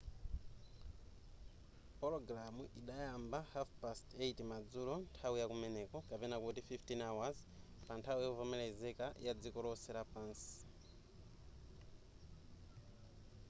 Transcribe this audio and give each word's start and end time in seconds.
pulogalamu 1.99 2.63
idayamba 2.79 3.39
8:30 3.83 4.41
madzulo 4.51 4.93
nthawi 5.05 5.37
ya 5.41 5.49
kumeneko 5.51 5.97
15.00 6.09 7.85
pa 7.85 7.93
nthawi 7.99 8.21
yovomelezeka 8.27 9.05
pa 9.23 9.31
dziko 9.39 9.59
lonse 9.65 10.47